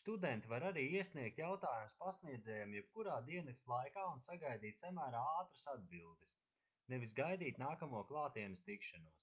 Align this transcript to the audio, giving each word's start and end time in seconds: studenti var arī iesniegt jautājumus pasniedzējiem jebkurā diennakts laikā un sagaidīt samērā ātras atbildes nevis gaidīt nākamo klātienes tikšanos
studenti 0.00 0.50
var 0.50 0.66
arī 0.66 0.84
iesniegt 0.98 1.40
jautājumus 1.42 1.96
pasniedzējiem 2.02 2.76
jebkurā 2.78 3.16
diennakts 3.30 3.66
laikā 3.72 4.04
un 4.12 4.22
sagaidīt 4.28 4.80
samērā 4.84 5.24
ātras 5.42 5.66
atbildes 5.74 6.38
nevis 6.94 7.18
gaidīt 7.24 7.60
nākamo 7.66 8.06
klātienes 8.14 8.64
tikšanos 8.70 9.20